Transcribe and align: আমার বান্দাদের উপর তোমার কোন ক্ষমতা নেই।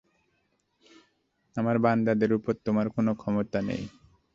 আমার 1.55 1.77
বান্দাদের 1.79 2.31
উপর 2.33 2.53
তোমার 2.65 2.87
কোন 2.89 3.07
ক্ষমতা 3.13 3.59
নেই। 3.61 3.83